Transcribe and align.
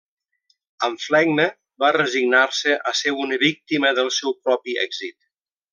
Amb 0.87 1.03
flegma 1.07 1.45
va 1.85 1.91
resignar-se 1.97 2.75
a 2.93 2.97
ser 3.03 3.15
una 3.27 3.41
víctima 3.47 3.93
del 4.01 4.13
seu 4.21 4.39
propi 4.49 4.79
èxit. 4.87 5.21